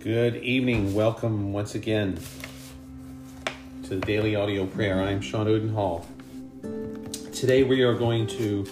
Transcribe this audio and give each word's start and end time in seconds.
Good 0.00 0.36
evening. 0.36 0.94
Welcome 0.94 1.52
once 1.52 1.74
again 1.74 2.18
to 3.82 3.96
the 3.96 4.00
Daily 4.00 4.34
Audio 4.34 4.64
Prayer. 4.64 4.98
I'm 5.02 5.20
Sean 5.20 5.46
Odenhall. 5.46 6.06
Today 7.34 7.64
we 7.64 7.82
are 7.82 7.92
going 7.92 8.26
to 8.28 8.64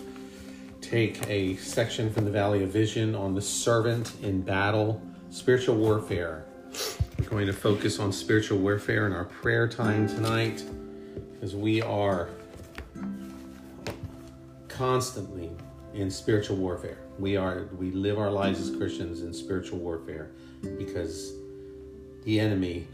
take 0.80 1.28
a 1.28 1.56
section 1.56 2.10
from 2.10 2.24
the 2.24 2.30
Valley 2.30 2.64
of 2.64 2.70
Vision 2.70 3.14
on 3.14 3.34
the 3.34 3.42
servant 3.42 4.14
in 4.22 4.40
battle, 4.40 5.02
spiritual 5.28 5.76
warfare. 5.76 6.46
We're 7.18 7.28
going 7.28 7.46
to 7.46 7.52
focus 7.52 7.98
on 7.98 8.10
spiritual 8.10 8.60
warfare 8.60 9.06
in 9.06 9.12
our 9.12 9.26
prayer 9.26 9.68
time 9.68 10.08
tonight 10.08 10.64
as 11.42 11.54
we 11.54 11.82
are 11.82 12.30
constantly 14.68 15.50
in 15.92 16.10
spiritual 16.10 16.56
warfare. 16.56 16.96
We 17.18 17.36
are 17.36 17.68
we 17.76 17.90
live 17.90 18.18
our 18.18 18.30
lives 18.30 18.60
as 18.66 18.74
Christians 18.74 19.20
in 19.20 19.34
spiritual 19.34 19.78
warfare 19.78 20.30
because 20.78 21.32
the 22.24 22.38
enemy 22.40 22.86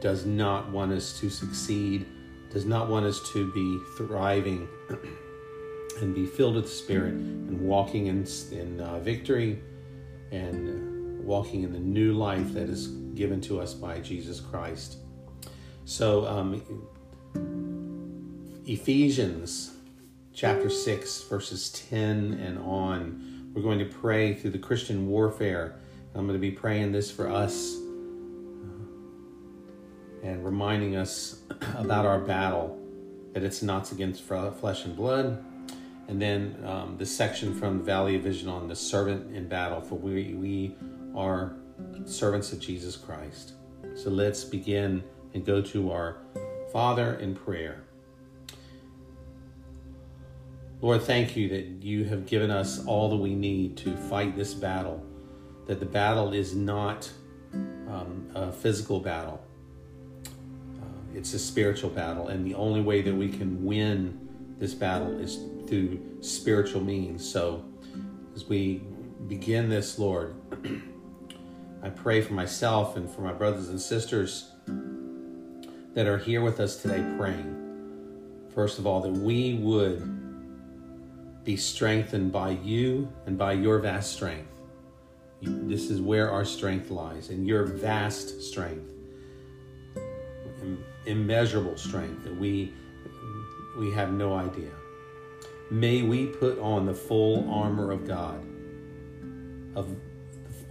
does 0.00 0.24
not 0.24 0.70
want 0.70 0.92
us 0.92 1.18
to 1.20 1.28
succeed, 1.28 2.06
does 2.50 2.64
not 2.64 2.88
want 2.88 3.06
us 3.06 3.20
to 3.32 3.52
be 3.52 3.78
thriving 3.96 4.68
and 6.00 6.14
be 6.14 6.26
filled 6.26 6.54
with 6.54 6.64
the 6.64 6.70
Spirit 6.70 7.14
and 7.14 7.60
walking 7.60 8.06
in, 8.06 8.26
in 8.52 8.80
uh, 8.80 8.98
victory 9.00 9.60
and 10.30 11.24
walking 11.24 11.62
in 11.62 11.72
the 11.72 11.78
new 11.78 12.12
life 12.12 12.52
that 12.54 12.68
is 12.68 12.88
given 13.14 13.40
to 13.42 13.60
us 13.60 13.74
by 13.74 13.98
Jesus 14.00 14.40
Christ. 14.40 14.98
So, 15.84 16.26
um, 16.26 16.62
Ephesians 18.66 19.72
chapter 20.34 20.70
6, 20.70 21.22
verses 21.22 21.70
10 21.90 22.34
and 22.34 22.58
on, 22.58 23.50
we're 23.52 23.62
going 23.62 23.78
to 23.78 23.86
pray 23.86 24.34
through 24.34 24.50
the 24.50 24.58
Christian 24.58 25.08
warfare 25.08 25.80
I'm 26.14 26.26
going 26.26 26.38
to 26.38 26.40
be 26.40 26.50
praying 26.50 26.92
this 26.92 27.10
for 27.10 27.28
us 27.28 27.76
and 30.22 30.44
reminding 30.44 30.96
us 30.96 31.42
about 31.76 32.06
our 32.06 32.18
battle, 32.18 32.78
that 33.34 33.42
it's 33.44 33.62
not 33.62 33.92
against 33.92 34.22
flesh 34.22 34.84
and 34.84 34.96
blood. 34.96 35.44
And 36.08 36.20
then 36.20 36.62
um, 36.64 36.96
the 36.96 37.04
section 37.04 37.54
from 37.54 37.78
the 37.78 37.84
Valley 37.84 38.16
of 38.16 38.22
Vision 38.22 38.48
on 38.48 38.66
the 38.66 38.74
servant 38.74 39.34
in 39.36 39.46
battle, 39.46 39.80
for 39.80 39.96
we, 39.96 40.34
we 40.34 40.74
are 41.14 41.54
servants 42.04 42.52
of 42.52 42.60
Jesus 42.60 42.96
Christ. 42.96 43.52
So 43.94 44.10
let's 44.10 44.42
begin 44.42 45.04
and 45.34 45.44
go 45.44 45.60
to 45.60 45.92
our 45.92 46.16
Father 46.72 47.14
in 47.16 47.34
prayer. 47.34 47.82
Lord, 50.80 51.02
thank 51.02 51.36
you 51.36 51.48
that 51.48 51.84
you 51.84 52.04
have 52.04 52.24
given 52.26 52.50
us 52.50 52.84
all 52.86 53.10
that 53.10 53.16
we 53.16 53.34
need 53.34 53.76
to 53.78 53.96
fight 53.96 54.36
this 54.36 54.54
battle 54.54 55.04
that 55.68 55.78
the 55.80 55.86
battle 55.86 56.32
is 56.32 56.56
not 56.56 57.08
um, 57.52 58.26
a 58.34 58.50
physical 58.50 59.00
battle, 59.00 59.40
uh, 60.24 61.14
it's 61.14 61.34
a 61.34 61.38
spiritual 61.38 61.90
battle. 61.90 62.28
And 62.28 62.44
the 62.44 62.54
only 62.54 62.80
way 62.80 63.02
that 63.02 63.14
we 63.14 63.28
can 63.28 63.64
win 63.64 64.18
this 64.58 64.74
battle 64.74 65.20
is 65.20 65.38
through 65.68 66.00
spiritual 66.20 66.80
means. 66.80 67.30
So 67.30 67.64
as 68.34 68.46
we 68.46 68.82
begin 69.28 69.68
this, 69.68 69.98
Lord, 69.98 70.34
I 71.82 71.90
pray 71.90 72.22
for 72.22 72.32
myself 72.32 72.96
and 72.96 73.08
for 73.08 73.20
my 73.20 73.32
brothers 73.32 73.68
and 73.68 73.80
sisters 73.80 74.50
that 75.94 76.06
are 76.06 76.18
here 76.18 76.40
with 76.40 76.60
us 76.60 76.80
today 76.80 77.04
praying. 77.18 77.54
First 78.54 78.78
of 78.78 78.86
all, 78.86 79.00
that 79.02 79.12
we 79.12 79.54
would 79.54 81.44
be 81.44 81.56
strengthened 81.56 82.32
by 82.32 82.50
you 82.50 83.12
and 83.26 83.36
by 83.36 83.52
your 83.52 83.78
vast 83.78 84.12
strength. 84.12 84.57
This 85.40 85.90
is 85.90 86.00
where 86.00 86.30
our 86.30 86.44
strength 86.44 86.90
lies, 86.90 87.30
and 87.30 87.46
your 87.46 87.64
vast 87.64 88.42
strength, 88.42 88.92
immeasurable 91.06 91.76
strength 91.76 92.24
that 92.24 92.36
we 92.36 92.72
we 93.78 93.92
have 93.92 94.12
no 94.12 94.34
idea. 94.34 94.72
May 95.70 96.02
we 96.02 96.26
put 96.26 96.58
on 96.58 96.86
the 96.86 96.94
full 96.94 97.48
armor 97.48 97.92
of 97.92 98.06
God, 98.06 98.44
of 99.76 99.94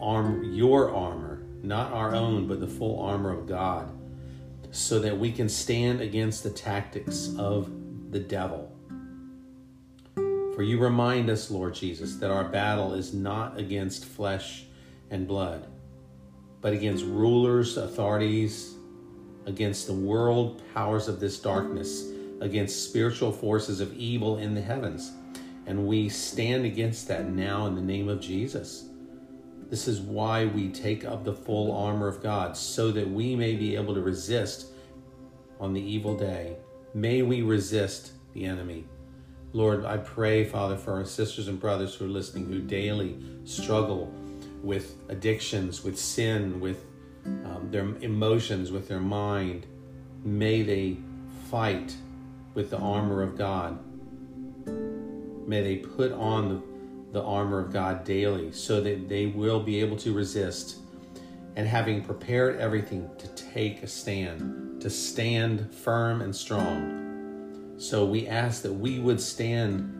arm 0.02 0.44
your 0.53 0.94
armor, 0.94 1.44
not 1.63 1.94
our 1.94 2.13
own, 2.13 2.47
but 2.47 2.59
the 2.59 2.68
full 2.68 3.00
armor 3.00 3.31
of 3.31 3.47
God, 3.47 3.92
so 4.72 5.00
that 5.00 5.18
we 5.18 5.31
can 5.31 5.47
stand 5.47 6.02
against 6.02 6.44
the 6.44 6.50
tactics 6.50 7.34
of 7.38 7.72
the 8.12 8.19
devil. 8.19 8.67
For 10.57 10.63
you 10.63 10.79
remind 10.79 11.29
us, 11.29 11.51
Lord 11.51 11.75
Jesus, 11.75 12.16
that 12.16 12.31
our 12.31 12.44
battle 12.44 12.95
is 12.95 13.13
not 13.13 13.59
against 13.59 14.06
flesh 14.06 14.63
and 15.12 15.28
blood, 15.28 15.68
but 16.62 16.73
against 16.73 17.06
rulers, 17.06 17.78
authorities, 17.78 18.73
against 19.45 19.85
the 19.85 19.94
world 19.94 20.63
powers 20.73 21.07
of 21.07 21.19
this 21.19 21.38
darkness, 21.38 22.09
against 22.41 22.90
spiritual 22.90 23.31
forces 23.31 23.81
of 23.81 23.94
evil 23.94 24.38
in 24.40 24.56
the 24.56 24.62
heavens. 24.62 25.12
And 25.68 25.85
we 25.85 26.09
stand 26.09 26.66
against 26.66 27.07
that 27.07 27.29
now 27.29 27.68
in 27.68 27.75
the 27.75 27.81
name 27.84 28.09
of 28.09 28.19
Jesus. 28.19 28.89
This 29.69 29.88
is 29.88 30.01
why 30.01 30.47
we 30.47 30.69
take 30.69 31.06
up 31.06 31.24
the 31.24 31.35
full 31.35 31.72
armor 31.72 32.07
of 32.07 32.24
God, 32.24 32.57
so 32.57 32.91
that 32.94 33.07
we 33.07 33.35
may 33.35 33.53
be 33.53 33.75
able 33.75 33.94
to 33.94 34.01
resist 34.01 34.72
on 35.59 35.74
the 35.74 35.81
evil 35.81 36.18
day. 36.18 36.57
May 36.95 37.22
we 37.22 37.44
resist 37.44 38.13
the 38.34 38.45
enemy. 38.45 38.88
Lord, 39.57 39.85
I 39.85 39.97
pray, 39.97 40.44
Father, 40.44 40.78
for 40.78 40.94
our 40.94 41.03
sisters 41.03 41.47
and 41.47 41.59
brothers 41.59 41.95
who 41.95 42.06
are 42.06 42.09
listening 42.09 42.45
who 42.45 42.59
daily 42.59 43.18
struggle 43.44 44.13
with 44.62 44.94
addictions, 45.09 45.84
with 45.84 45.97
sin, 45.97 46.59
with 46.59 46.85
um, 47.25 47.68
their 47.72 47.88
emotions, 48.01 48.72
with 48.72 48.88
their 48.88 49.00
mind. 49.00 49.66
May 50.23 50.62
they 50.62 50.97
fight 51.50 51.95
with 52.53 52.69
the 52.69 52.78
armor 52.78 53.23
of 53.23 53.35
God. 53.35 53.79
May 55.47 55.63
they 55.63 55.78
put 55.78 56.12
on 56.12 56.50
the, 56.50 57.19
the 57.19 57.25
armor 57.25 57.57
of 57.57 57.74
God 57.74 58.03
daily 58.03 58.51
so 58.51 58.79
that 58.81 59.09
they 59.09 59.25
will 59.25 59.62
be 59.62 59.79
able 59.79 59.97
to 59.97 60.13
resist. 60.13 60.78
And 61.56 61.68
having 61.68 62.03
prepared 62.03 62.59
everything 62.59 63.09
to 63.18 63.28
take 63.29 63.81
a 63.81 63.88
stand, 63.88 64.84
to 64.84 64.91
stand 64.91 65.74
firm 65.74 66.22
and 66.22 66.35
strong 66.35 67.06
so 67.78 68.06
we 68.06 68.28
ask 68.28 68.64
that 68.64 68.74
we 68.74 69.00
would 69.00 69.22
stand, 69.22 69.94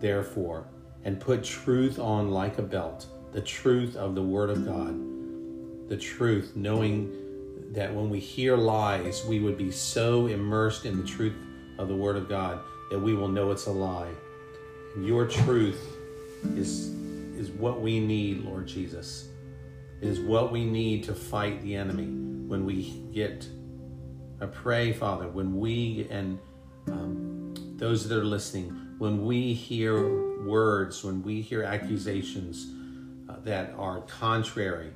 therefore, 0.00 0.66
and 1.04 1.20
put 1.20 1.44
truth 1.44 1.98
on 1.98 2.30
like 2.30 2.58
a 2.58 2.62
belt, 2.62 3.06
the 3.32 3.40
truth 3.40 3.94
of 3.96 4.14
the 4.14 4.22
Word 4.22 4.50
of 4.50 4.64
God, 4.66 5.88
the 5.88 5.96
truth, 5.96 6.52
knowing 6.56 7.12
that 7.72 7.94
when 7.94 8.10
we 8.10 8.18
hear 8.18 8.56
lies, 8.56 9.24
we 9.26 9.38
would 9.38 9.56
be 9.56 9.70
so 9.70 10.26
immersed 10.26 10.86
in 10.86 10.96
the 10.96 11.06
truth 11.06 11.34
of 11.78 11.88
the 11.88 11.94
Word 11.94 12.16
of 12.16 12.28
God 12.28 12.60
that 12.90 12.98
we 12.98 13.14
will 13.14 13.28
know 13.28 13.52
it's 13.52 13.66
a 13.66 13.72
lie. 13.72 14.12
And 14.96 15.06
your 15.06 15.26
truth 15.26 15.80
is, 16.56 16.88
is 17.36 17.50
what 17.50 17.80
we 17.80 18.00
need, 18.00 18.44
Lord 18.44 18.66
Jesus. 18.66 19.28
It 20.00 20.08
is 20.08 20.20
what 20.20 20.50
we 20.50 20.64
need 20.64 21.04
to 21.04 21.14
fight 21.14 21.62
the 21.62 21.76
enemy 21.76 22.06
when 22.48 22.64
we 22.64 23.04
get. 23.12 23.46
I 24.40 24.46
pray, 24.46 24.92
Father, 24.92 25.28
when 25.28 25.56
we 25.56 26.08
and 26.10 26.38
um, 26.88 27.54
those 27.76 28.08
that 28.08 28.18
are 28.18 28.24
listening, 28.24 28.94
when 28.98 29.24
we 29.24 29.54
hear 29.54 30.44
words, 30.44 31.02
when 31.04 31.22
we 31.22 31.40
hear 31.40 31.62
accusations 31.62 32.66
uh, 33.28 33.36
that 33.44 33.74
are 33.76 34.02
contrary 34.02 34.92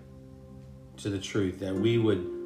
to 0.98 1.10
the 1.10 1.18
truth, 1.18 1.58
that 1.60 1.74
we 1.74 1.98
would 1.98 2.38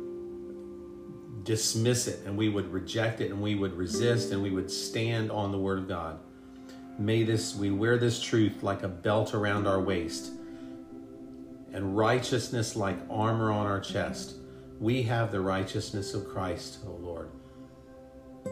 dismiss 1.45 2.07
it 2.07 2.21
and 2.25 2.37
we 2.37 2.49
would 2.49 2.73
reject 2.73 3.21
it 3.21 3.31
and 3.31 3.41
we 3.41 3.55
would 3.55 3.75
resist 3.75 4.33
and 4.33 4.43
we 4.43 4.51
would 4.51 4.71
stand 4.71 5.31
on 5.31 5.51
the 5.51 5.59
word 5.59 5.79
of 5.79 5.89
God. 5.89 6.19
May 6.99 7.25
this 7.25 7.55
we 7.55 7.71
wear 7.71 7.99
this 7.99 8.21
truth 8.21 8.63
like 8.63 8.83
a 8.83 8.89
belt 8.89 9.35
around 9.35 9.67
our 9.67 9.81
waist 9.81 10.33
and 11.73 11.97
righteousness 11.97 12.77
like 12.77 12.97
armor 13.11 13.51
on 13.51 13.67
our 13.67 13.81
chest. 13.81 14.37
We 14.79 15.03
have 15.05 15.33
the 15.33 15.41
righteousness 15.41 16.13
of 16.15 16.29
Christ, 16.29 16.79
O 16.87 16.93
Lord. 16.93 17.31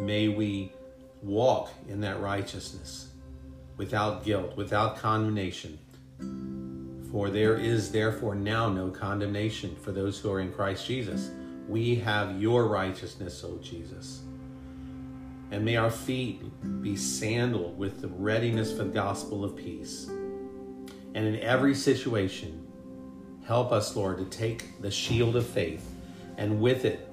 May 0.00 0.29
we 0.29 0.73
walk 1.22 1.70
in 1.88 2.00
that 2.00 2.20
righteousness 2.20 3.08
without 3.76 4.25
guilt, 4.25 4.56
without 4.56 4.96
condemnation. 4.96 5.78
For 7.11 7.28
there 7.28 7.56
is 7.56 7.90
therefore 7.90 8.34
now 8.34 8.69
no 8.69 8.90
condemnation 8.90 9.75
for 9.76 9.90
those 9.90 10.19
who 10.19 10.31
are 10.31 10.40
in 10.40 10.52
Christ 10.52 10.87
Jesus. 10.87 11.31
We 11.69 11.96
have 11.96 12.40
your 12.40 12.67
righteousness, 12.67 13.43
O 13.44 13.58
Jesus. 13.58 14.20
And 15.50 15.64
may 15.64 15.76
our 15.76 15.90
feet 15.90 16.43
be 16.82 16.96
sandaled 16.96 17.76
with 17.76 18.00
the 18.00 18.08
readiness 18.08 18.70
for 18.70 18.84
the 18.84 18.90
gospel 18.90 19.44
of 19.44 19.56
peace. 19.56 20.08
And 21.14 21.26
in 21.26 21.40
every 21.40 21.75
situation, 21.75 22.67
help 23.44 23.72
us, 23.72 23.96
Lord, 23.96 24.19
to 24.19 24.25
take 24.26 24.81
the 24.81 24.90
shield 24.90 25.34
of 25.34 25.44
faith 25.44 25.84
and 26.37 26.61
with 26.61 26.84
it 26.84 27.10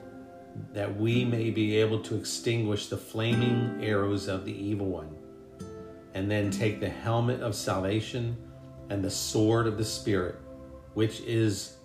that 0.73 0.97
we 0.97 1.25
may 1.25 1.49
be 1.49 1.77
able 1.77 1.99
to 1.99 2.15
extinguish 2.15 2.87
the 2.87 2.97
flaming 2.97 3.79
arrows 3.81 4.27
of 4.27 4.45
the 4.45 4.53
evil 4.53 4.87
one, 4.87 5.15
and 6.13 6.29
then 6.29 6.51
take 6.51 6.79
the 6.79 6.89
helmet 6.89 7.41
of 7.41 7.55
salvation 7.55 8.37
and 8.89 9.03
the 9.03 9.11
sword 9.11 9.67
of 9.67 9.77
the 9.77 9.85
Spirit, 9.85 10.35
which 10.93 11.19
is 11.21 11.77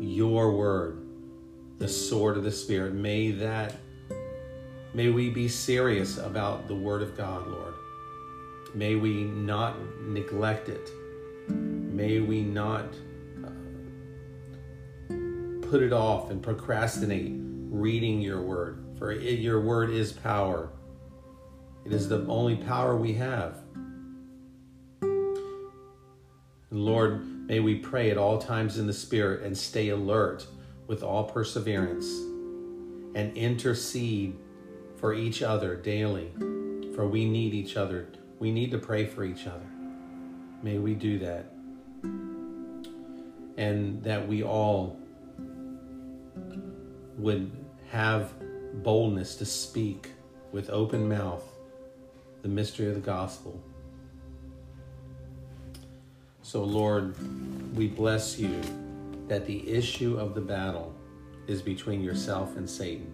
your 0.00 0.52
word, 0.52 1.06
the 1.78 1.88
sword 1.88 2.36
of 2.36 2.44
the 2.44 2.52
Spirit. 2.52 2.94
May 2.94 3.30
that, 3.32 3.74
may 4.94 5.10
we 5.10 5.30
be 5.30 5.48
serious 5.48 6.18
about 6.18 6.68
the 6.68 6.74
Word 6.74 7.02
of 7.02 7.16
God, 7.16 7.46
Lord. 7.46 7.74
May 8.74 8.94
we 8.94 9.24
not 9.24 9.76
neglect 10.02 10.68
it. 10.68 10.90
May 11.48 12.20
we 12.20 12.42
not 12.42 12.86
uh, 13.44 13.50
put 15.68 15.82
it 15.82 15.92
off 15.92 16.30
and 16.30 16.42
procrastinate 16.42 17.45
reading 17.80 18.20
your 18.20 18.40
Word, 18.42 18.84
for 18.98 19.12
it, 19.12 19.38
your 19.38 19.60
Word 19.60 19.90
is 19.90 20.12
power. 20.12 20.70
It 21.84 21.92
is 21.92 22.08
the 22.08 22.26
only 22.26 22.56
power 22.56 22.96
we 22.96 23.14
have. 23.14 23.62
And 25.00 26.84
Lord, 26.84 27.24
may 27.46 27.60
we 27.60 27.76
pray 27.76 28.10
at 28.10 28.18
all 28.18 28.38
times 28.38 28.78
in 28.78 28.86
the 28.86 28.92
Spirit 28.92 29.42
and 29.42 29.56
stay 29.56 29.90
alert 29.90 30.46
with 30.86 31.02
all 31.02 31.24
perseverance 31.24 32.06
and 33.14 33.36
intercede 33.36 34.36
for 34.96 35.14
each 35.14 35.42
other 35.42 35.76
daily, 35.76 36.32
for 36.94 37.06
we 37.06 37.24
need 37.24 37.54
each 37.54 37.76
other. 37.76 38.08
We 38.38 38.50
need 38.50 38.70
to 38.72 38.78
pray 38.78 39.06
for 39.06 39.24
each 39.24 39.46
other. 39.46 39.66
May 40.62 40.78
we 40.78 40.94
do 40.94 41.18
that. 41.20 41.52
And 43.56 44.02
that 44.02 44.26
we 44.26 44.42
all 44.42 44.98
would 47.16 47.50
have 47.90 48.32
boldness 48.82 49.36
to 49.36 49.46
speak 49.46 50.10
with 50.52 50.70
open 50.70 51.08
mouth 51.08 51.44
the 52.42 52.48
mystery 52.48 52.86
of 52.86 52.94
the 52.94 53.00
gospel. 53.00 53.60
So, 56.42 56.62
Lord, 56.62 57.16
we 57.76 57.88
bless 57.88 58.38
you 58.38 58.60
that 59.28 59.46
the 59.46 59.68
issue 59.68 60.16
of 60.16 60.34
the 60.34 60.40
battle 60.40 60.94
is 61.48 61.60
between 61.60 62.02
yourself 62.02 62.56
and 62.56 62.68
Satan. 62.68 63.12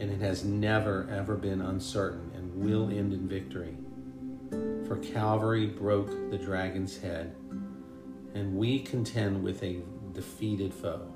And 0.00 0.10
it 0.10 0.20
has 0.20 0.44
never, 0.44 1.08
ever 1.10 1.36
been 1.36 1.60
uncertain 1.60 2.32
and 2.34 2.52
will 2.56 2.90
end 2.90 3.12
in 3.12 3.28
victory. 3.28 3.76
For 4.86 4.96
Calvary 4.96 5.66
broke 5.66 6.30
the 6.30 6.38
dragon's 6.38 6.98
head, 6.98 7.34
and 8.34 8.56
we 8.56 8.80
contend 8.80 9.42
with 9.42 9.62
a 9.62 9.80
defeated 10.12 10.74
foe. 10.74 11.15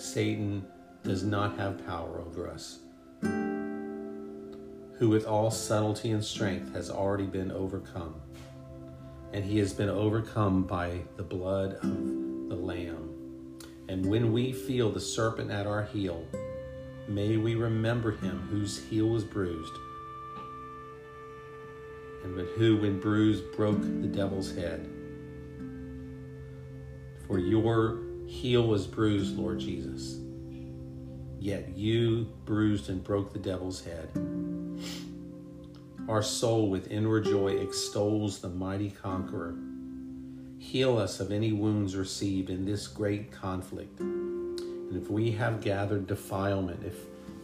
Satan 0.00 0.66
does 1.02 1.22
not 1.22 1.56
have 1.58 1.86
power 1.86 2.20
over 2.20 2.48
us, 2.48 2.80
who 4.98 5.08
with 5.08 5.26
all 5.26 5.50
subtlety 5.50 6.10
and 6.10 6.24
strength 6.24 6.74
has 6.74 6.90
already 6.90 7.26
been 7.26 7.50
overcome 7.50 8.20
and 9.32 9.44
he 9.44 9.58
has 9.58 9.72
been 9.74 9.90
overcome 9.90 10.62
by 10.62 11.02
the 11.16 11.22
blood 11.22 11.74
of 11.74 12.48
the 12.48 12.54
Lamb. 12.54 13.58
And 13.88 14.06
when 14.06 14.32
we 14.32 14.52
feel 14.52 14.90
the 14.90 15.00
serpent 15.00 15.50
at 15.50 15.66
our 15.66 15.84
heel, 15.84 16.24
may 17.06 17.36
we 17.36 17.54
remember 17.54 18.12
him 18.12 18.40
whose 18.50 18.82
heel 18.84 19.08
was 19.08 19.24
bruised, 19.24 19.72
and 22.24 22.40
who, 22.56 22.78
when 22.78 22.98
bruised, 22.98 23.44
broke 23.54 23.80
the 23.80 24.08
devil's 24.08 24.54
head. 24.54 24.88
For 27.26 27.38
your 27.38 27.98
heel 28.26 28.66
was 28.66 28.86
bruised, 28.86 29.36
Lord 29.36 29.58
Jesus, 29.60 30.18
yet 31.38 31.76
you 31.76 32.28
bruised 32.44 32.90
and 32.90 33.02
broke 33.02 33.32
the 33.32 33.38
devil's 33.38 33.84
head. 33.84 34.08
Our 36.08 36.22
soul 36.22 36.70
with 36.70 36.90
inward 36.90 37.24
joy 37.24 37.56
extols 37.56 38.38
the 38.38 38.48
mighty 38.48 38.90
conqueror. 38.90 39.56
Heal 40.58 40.98
us 40.98 41.20
of 41.20 41.32
any 41.32 41.52
wounds 41.52 41.96
received 41.96 42.50
in 42.50 42.64
this 42.64 42.86
great 42.86 43.32
conflict. 43.32 44.00
And 44.00 44.96
if 44.96 45.10
we 45.10 45.32
have 45.32 45.60
gathered 45.60 46.06
defilement, 46.06 46.84
if 46.84 46.94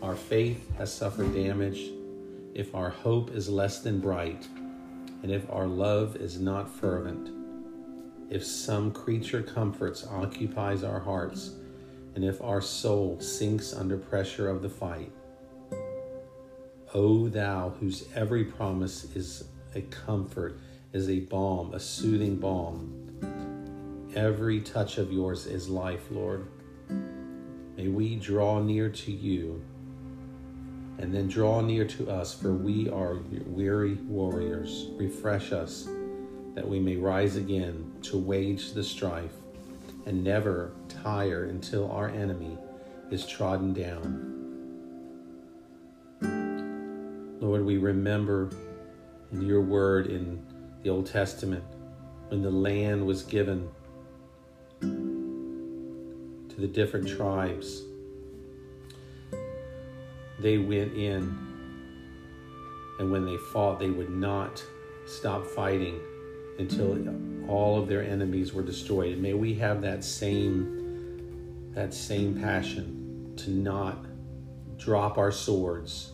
our 0.01 0.15
faith 0.15 0.71
has 0.77 0.93
suffered 0.93 1.35
damage, 1.35 1.91
if 2.55 2.75
our 2.75 2.91
hope 2.91 3.31
is 3.31 3.49
less 3.49 3.81
than 3.81 3.99
bright, 3.99 4.47
and 5.23 5.31
if 5.31 5.49
our 5.51 5.67
love 5.67 6.17
is 6.17 6.41
not 6.41 6.69
fervent, 6.69 7.42
if 8.33 8.43
some 8.43 8.91
creature 8.91 9.43
comforts 9.43 10.07
occupies 10.07 10.83
our 10.83 10.99
hearts, 10.99 11.51
and 12.15 12.25
if 12.25 12.41
our 12.41 12.63
soul 12.63 13.21
sinks 13.21 13.75
under 13.75 13.99
pressure 13.99 14.49
of 14.49 14.63
the 14.63 14.71
fight, 14.71 15.13
O 16.95 17.29
thou 17.29 17.75
whose 17.79 18.09
every 18.15 18.43
promise 18.43 19.05
is 19.15 19.45
a 19.75 19.83
comfort, 19.83 20.59
is 20.95 21.11
a 21.11 21.21
balm, 21.21 21.75
a 21.75 21.81
soothing 21.81 22.37
balm. 22.37 24.11
Every 24.17 24.63
touch 24.63 24.97
of 24.97 25.13
yours 25.13 25.45
is 25.45 25.69
life, 25.69 26.07
Lord. 26.11 26.47
May 27.77 27.89
we 27.89 28.17
draw 28.17 28.63
near 28.63 28.89
to 28.89 29.13
you 29.13 29.63
and 30.97 31.15
then 31.15 31.29
draw 31.29 31.61
near 31.61 31.85
to 31.85 32.11
us, 32.11 32.33
for 32.33 32.55
we 32.55 32.89
are 32.89 33.19
weary 33.45 33.95
warriors. 34.07 34.87
Refresh 34.97 35.53
us 35.53 35.87
that 36.55 36.67
we 36.67 36.81
may 36.81 36.97
rise 36.97 37.37
again 37.37 37.92
to 38.03 38.19
wage 38.19 38.73
the 38.73 38.83
strife 38.83 39.35
and 40.07 40.25
never 40.25 40.73
tire 40.89 41.45
until 41.45 41.91
our 41.91 42.09
enemy 42.09 42.59
is 43.11 43.27
trodden 43.27 43.73
down. 43.73 44.29
Lord, 47.41 47.65
we 47.65 47.79
remember 47.79 48.51
in 49.33 49.43
your 49.43 49.61
word 49.61 50.07
in 50.07 50.45
the 50.83 50.91
Old 50.91 51.07
Testament 51.07 51.65
when 52.29 52.43
the 52.43 52.51
land 52.51 53.07
was 53.07 53.23
given 53.23 53.69
to 54.81 56.55
the 56.57 56.67
different 56.67 57.09
tribes. 57.09 57.83
They 60.41 60.59
went 60.59 60.95
in, 60.95 61.37
and 62.99 63.13
when 63.13 63.25
they 63.25 63.37
fought, 63.53 63.79
they 63.79 63.91
would 63.91 64.11
not 64.11 64.63
stop 65.07 65.47
fighting 65.47 66.01
until 66.59 66.95
all 67.49 67.81
of 67.81 67.89
their 67.89 68.03
enemies 68.03 68.53
were 68.53 68.63
destroyed. 68.63 69.13
And 69.13 69.23
may 69.23 69.35
we 69.35 69.55
have 69.55 69.83
that 69.83 70.05
same 70.05 70.79
that 71.75 71.95
same 71.95 72.39
passion 72.39 73.33
to 73.39 73.51
not 73.51 74.05
drop 74.77 75.17
our 75.17 75.33
swords 75.33 76.13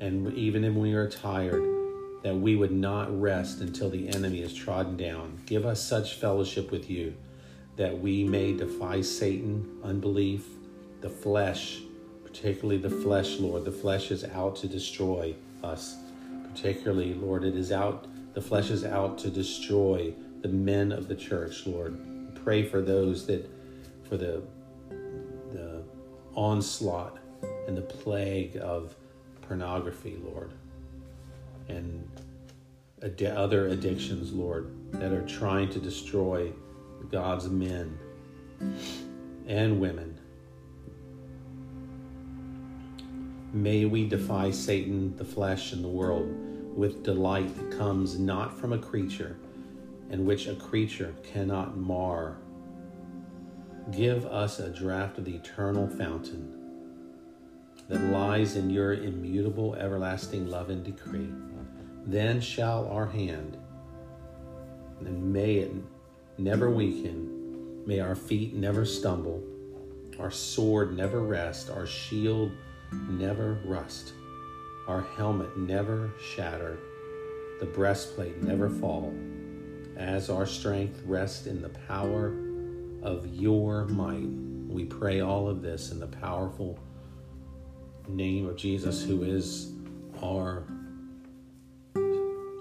and 0.00 0.32
even 0.34 0.62
when 0.62 0.80
we 0.80 0.94
are 0.94 1.08
tired, 1.08 1.62
that 2.22 2.34
we 2.34 2.56
would 2.56 2.72
not 2.72 3.20
rest 3.20 3.60
until 3.60 3.90
the 3.90 4.08
enemy 4.08 4.40
is 4.40 4.54
trodden 4.54 4.96
down. 4.96 5.40
Give 5.46 5.64
us 5.64 5.82
such 5.82 6.14
fellowship 6.14 6.70
with 6.70 6.90
you 6.90 7.14
that 7.76 7.98
we 7.98 8.24
may 8.24 8.52
defy 8.52 9.00
Satan, 9.00 9.78
unbelief, 9.84 10.44
the 11.00 11.08
flesh, 11.08 11.80
particularly 12.24 12.76
the 12.76 12.90
flesh, 12.90 13.38
Lord. 13.38 13.64
The 13.64 13.72
flesh 13.72 14.10
is 14.10 14.24
out 14.24 14.56
to 14.56 14.68
destroy 14.68 15.34
us. 15.62 15.96
Particularly, 16.52 17.14
Lord, 17.14 17.44
it 17.44 17.54
is 17.54 17.70
out, 17.72 18.06
the 18.32 18.40
flesh 18.40 18.70
is 18.70 18.84
out 18.84 19.18
to 19.18 19.30
destroy 19.30 20.14
the 20.42 20.48
men 20.48 20.92
of 20.92 21.08
the 21.08 21.14
church, 21.14 21.66
Lord. 21.66 21.98
Pray 22.44 22.62
for 22.62 22.80
those 22.80 23.26
that, 23.26 23.48
for 24.08 24.16
the, 24.16 24.42
the 25.52 25.82
onslaught 26.34 27.18
and 27.66 27.76
the 27.76 27.82
plague 27.82 28.56
of 28.56 28.94
pornography, 29.42 30.16
Lord, 30.22 30.52
and 31.68 32.08
ad- 33.02 33.22
other 33.22 33.68
addictions, 33.68 34.32
Lord, 34.32 34.72
that 34.92 35.12
are 35.12 35.26
trying 35.26 35.68
to 35.70 35.80
destroy 35.80 36.52
God's 37.10 37.48
men 37.48 37.98
and 39.46 39.80
women. 39.80 40.18
May 43.52 43.84
we 43.84 44.06
defy 44.06 44.52
Satan, 44.52 45.16
the 45.16 45.24
flesh, 45.24 45.72
and 45.72 45.82
the 45.82 45.88
world 45.88 46.32
with 46.80 47.02
delight 47.02 47.54
that 47.58 47.76
comes 47.76 48.18
not 48.18 48.58
from 48.58 48.72
a 48.72 48.78
creature 48.78 49.36
and 50.08 50.24
which 50.24 50.46
a 50.46 50.54
creature 50.54 51.14
cannot 51.22 51.76
mar. 51.76 52.38
Give 53.90 54.24
us 54.24 54.60
a 54.60 54.70
draught 54.70 55.18
of 55.18 55.26
the 55.26 55.34
eternal 55.34 55.86
fountain 55.86 56.56
that 57.90 58.00
lies 58.00 58.56
in 58.56 58.70
your 58.70 58.94
immutable 58.94 59.74
everlasting 59.74 60.46
love 60.46 60.70
and 60.70 60.82
decree. 60.82 61.28
Then 62.06 62.40
shall 62.40 62.88
our 62.88 63.06
hand, 63.06 63.58
and 65.00 65.34
may 65.34 65.56
it 65.56 65.72
never 66.38 66.70
weaken, 66.70 67.84
may 67.86 68.00
our 68.00 68.14
feet 68.16 68.54
never 68.54 68.86
stumble, 68.86 69.44
our 70.18 70.30
sword 70.30 70.96
never 70.96 71.20
rest, 71.20 71.68
our 71.68 71.86
shield 71.86 72.50
never 73.10 73.58
rust, 73.66 74.14
our 74.90 75.06
helmet 75.16 75.56
never 75.56 76.10
shatter, 76.20 76.76
the 77.60 77.66
breastplate 77.66 78.42
never 78.42 78.68
fall, 78.68 79.14
as 79.96 80.28
our 80.28 80.44
strength 80.44 81.00
rests 81.06 81.46
in 81.46 81.62
the 81.62 81.68
power 81.68 82.34
of 83.00 83.24
your 83.32 83.84
might. 83.84 84.28
We 84.68 84.84
pray 84.84 85.20
all 85.20 85.48
of 85.48 85.62
this 85.62 85.92
in 85.92 86.00
the 86.00 86.08
powerful 86.08 86.76
name 88.08 88.48
of 88.48 88.56
Jesus, 88.56 89.04
who 89.04 89.22
is 89.22 89.70
our 90.24 90.64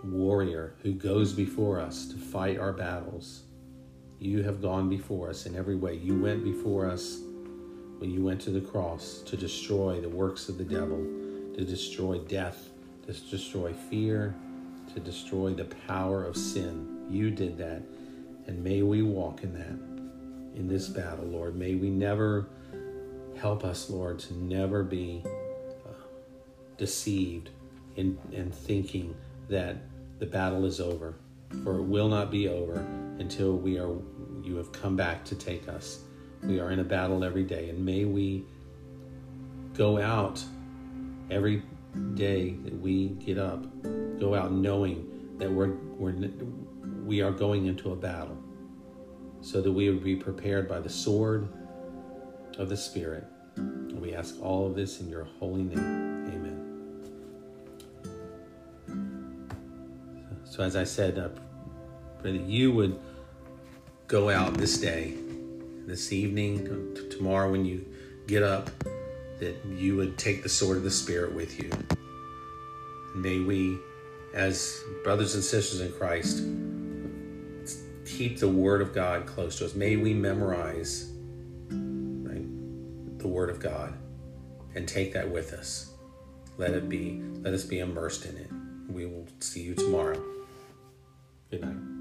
warrior, 0.04 0.76
who 0.84 0.94
goes 0.94 1.34
before 1.34 1.80
us 1.80 2.10
to 2.10 2.18
fight 2.18 2.60
our 2.60 2.74
battles. 2.74 3.42
You 4.20 4.44
have 4.44 4.62
gone 4.62 4.88
before 4.88 5.32
us 5.32 5.48
in 5.48 5.56
every 5.56 5.76
way. 5.76 5.96
You 5.96 6.22
went 6.22 6.44
before 6.44 6.88
us 6.88 7.22
when 7.98 8.12
you 8.12 8.24
went 8.24 8.40
to 8.42 8.52
the 8.52 8.62
cross 8.62 9.24
to 9.26 9.36
destroy 9.36 10.00
the 10.00 10.10
works 10.10 10.48
of 10.48 10.60
the 10.60 10.64
devil, 10.64 11.04
to 11.60 11.66
destroy 11.66 12.18
death, 12.20 12.70
to 13.06 13.12
destroy 13.12 13.74
fear, 13.74 14.34
to 14.94 15.00
destroy 15.02 15.54
the 15.54 15.66
power 15.66 16.24
of 16.24 16.38
sin. 16.38 17.06
You 17.10 17.32
did 17.32 17.58
that. 17.58 17.82
And 18.48 18.64
may 18.64 18.82
we 18.82 19.02
walk 19.02 19.44
in 19.44 19.54
that, 19.56 20.58
in 20.58 20.70
this 20.70 20.88
battle, 20.88 21.26
Lord. 21.26 21.58
May 21.58 21.76
we 21.76 21.90
never 21.90 22.48
help 23.38 23.66
us, 23.66 23.90
Lord, 23.90 24.20
to 24.20 24.34
never 24.36 24.84
be 24.84 25.22
uh, 25.86 25.92
deceived 26.78 27.50
in, 27.98 28.18
in 28.32 28.52
thinking 28.52 29.14
that 29.50 29.76
the 30.20 30.28
battle 30.28 30.64
is 30.64 30.80
over, 30.80 31.16
for 31.66 31.76
it 31.76 31.84
will 31.84 32.08
not 32.08 32.32
be 32.32 32.48
over 32.48 32.76
until 33.20 33.58
we 33.58 33.78
are 33.78 33.98
you 34.44 34.56
have 34.56 34.72
come 34.72 34.96
back 34.96 35.26
to 35.26 35.36
take 35.36 35.68
us. 35.68 36.00
We 36.42 36.62
are 36.62 36.72
in 36.72 36.80
a 36.80 36.86
battle 36.86 37.22
every 37.26 37.44
day, 37.44 37.70
and 37.70 37.86
may 37.86 38.06
we 38.06 38.46
go 39.74 40.02
out 40.02 40.42
every 41.32 41.64
day 42.16 42.52
that 42.64 42.74
we 42.80 43.10
get 43.10 43.38
up, 43.38 43.66
go 44.20 44.36
out 44.36 44.52
knowing 44.52 45.36
that 45.38 45.52
we're, 45.52 45.76
we're 45.98 46.14
we 47.06 47.22
are 47.22 47.32
going 47.32 47.66
into 47.66 47.92
a 47.92 47.96
battle, 47.96 48.38
so 49.42 49.62
that 49.62 49.72
we 49.72 49.90
would 49.90 50.04
be 50.04 50.16
prepared 50.16 50.68
by 50.68 50.80
the 50.80 50.90
sword 50.90 51.48
of 52.58 52.70
the 52.70 52.78
Spirit. 52.78 53.26
And 53.56 54.00
we 54.00 54.14
ask 54.14 54.36
all 54.42 54.68
of 54.68 54.76
this 54.76 55.00
in 55.02 55.10
your 55.10 55.24
holy 55.40 55.64
name. 55.64 55.80
Amen. 56.28 56.66
So, 60.44 60.64
as 60.64 60.76
I 60.76 60.84
said, 60.84 61.18
uh, 61.18 61.30
pray 62.20 62.34
that 62.34 62.46
you 62.46 62.72
would 62.74 63.00
go 64.08 64.30
out 64.30 64.56
this 64.56 64.78
day, 64.78 65.16
this 65.86 66.12
evening, 66.12 66.96
tomorrow 67.10 67.50
when 67.50 67.66
you 67.66 67.86
get 68.28 68.44
up, 68.44 68.70
that 69.40 69.56
you 69.66 69.96
would 69.96 70.18
take 70.18 70.44
the 70.44 70.50
sword 70.50 70.78
of 70.78 70.84
the 70.84 70.92
Spirit 70.92 71.34
with 71.34 71.62
you. 71.62 71.70
May 73.16 73.40
we, 73.40 73.78
as 74.34 74.84
brothers 75.04 75.36
and 75.36 75.44
sisters 75.44 75.82
in 75.82 75.92
Christ, 75.94 76.44
keep 78.06 78.40
the 78.40 78.50
Word 78.50 78.82
of 78.82 78.94
God 78.94 79.26
close 79.26 79.58
to 79.58 79.66
us. 79.66 79.76
May 79.76 79.96
we 79.96 80.14
memorize 80.14 81.12
right, 81.70 82.46
the 83.20 83.28
Word 83.28 83.50
of 83.50 83.60
God 83.60 83.94
and 84.76 84.88
take 84.88 85.14
that 85.14 85.30
with 85.30 85.54
us. 85.54 85.94
Let 86.58 86.72
it 86.72 86.90
be, 86.90 87.22
let 87.42 87.54
us 87.54 87.64
be 87.64 87.80
immersed 87.80 88.26
in 88.26 88.38
it. 88.38 88.50
We 88.92 89.06
will 89.06 89.28
see 89.40 89.62
you 89.62 89.76
tomorrow. 89.76 90.22
Good 91.50 91.62
night. 91.62 91.99